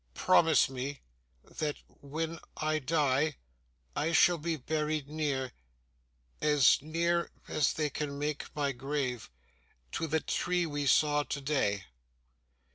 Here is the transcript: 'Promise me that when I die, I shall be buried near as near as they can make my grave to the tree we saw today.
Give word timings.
'Promise 0.15 0.67
me 0.67 0.99
that 1.43 1.75
when 2.01 2.39
I 2.57 2.79
die, 2.79 3.37
I 3.95 4.13
shall 4.13 4.39
be 4.39 4.55
buried 4.55 5.07
near 5.07 5.51
as 6.41 6.81
near 6.81 7.29
as 7.47 7.73
they 7.73 7.91
can 7.91 8.17
make 8.17 8.45
my 8.55 8.71
grave 8.71 9.29
to 9.91 10.07
the 10.07 10.19
tree 10.19 10.65
we 10.65 10.87
saw 10.87 11.21
today. 11.21 11.83